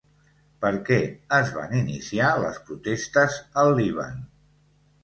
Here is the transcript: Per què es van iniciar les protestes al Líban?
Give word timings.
Per 0.63 0.71
què 0.87 0.97
es 1.37 1.53
van 1.57 1.77
iniciar 1.81 2.33
les 2.47 2.59
protestes 2.71 3.39
al 3.67 3.75
Líban? 3.83 4.23